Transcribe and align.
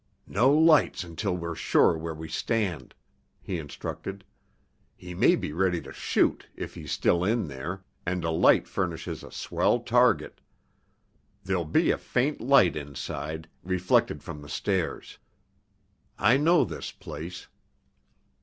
"No 0.25 0.51
lights 0.51 1.03
until 1.03 1.37
we're 1.37 1.53
sure 1.53 1.95
where 1.95 2.15
we 2.15 2.27
stand," 2.27 2.95
he 3.39 3.59
instructed. 3.59 4.25
"He 4.95 5.13
may 5.13 5.35
be 5.35 5.53
ready 5.53 5.79
to 5.81 5.93
shoot, 5.93 6.47
if 6.55 6.73
he's 6.73 6.91
still 6.91 7.23
in 7.23 7.47
there, 7.47 7.83
and 8.03 8.23
a 8.23 8.31
light 8.31 8.67
furnishes 8.67 9.23
a 9.23 9.29
swell 9.31 9.81
target. 9.81 10.41
There'll 11.43 11.65
be 11.65 11.91
a 11.91 11.99
faint 11.99 12.41
light 12.41 12.75
inside, 12.75 13.47
reflected 13.61 14.23
from 14.23 14.41
the 14.41 14.49
stairs. 14.49 15.19
I 16.17 16.35
know 16.35 16.63
this 16.65 16.91
place. 16.91 17.47